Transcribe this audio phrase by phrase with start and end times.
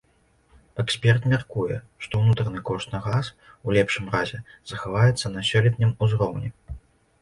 [0.83, 3.31] Эксперт мяркуе, што ўнутраны кошт на газ,
[3.65, 4.43] у лепшым разе,
[4.73, 6.49] захаваецца на сёлетнім узроўні.